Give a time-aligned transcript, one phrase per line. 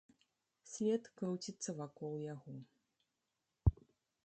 [0.71, 2.53] Свет круціцца вакол яго.